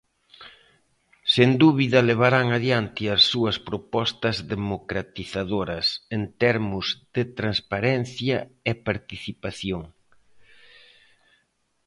[1.33, 5.85] Sen dúbida levarán adiante as súas propostas democratizadoras,
[6.15, 6.85] en termos
[7.15, 8.37] de transparencia
[8.69, 9.81] e participación.